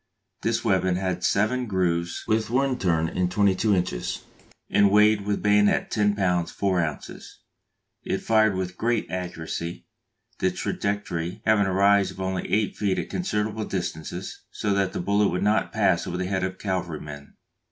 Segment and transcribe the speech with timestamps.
[0.41, 4.23] This weapon had seven grooves with one turn in twenty two inches,
[4.67, 6.49] and weighed with bayonet 10 lb.
[6.49, 7.37] 4 oz.
[8.03, 9.85] It fired with great accuracy,
[10.39, 14.99] the trajectory having a rise of only eight feet at considerable distances, so that the
[15.01, 17.35] bullet would not pass over the head of a cavalry man.